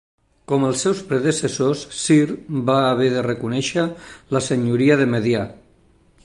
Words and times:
Com 0.51 0.63
els 0.67 0.79
seus 0.85 1.01
predecessors, 1.11 1.83
Cir 1.97 2.17
va 2.71 2.79
haver 2.87 3.11
de 3.17 3.23
reconèixer 3.29 3.85
la 4.37 4.43
senyoria 4.49 4.99
de 5.05 5.09
Medià. 5.15 5.45